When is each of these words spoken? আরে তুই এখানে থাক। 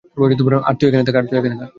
আরে 0.61 0.75
তুই 0.79 0.87
এখানে 0.89 1.05
থাক। 1.07 1.15